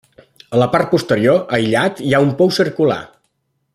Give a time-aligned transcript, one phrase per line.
[0.55, 3.01] A la part posterior, aïllat, hi ha un pou circular.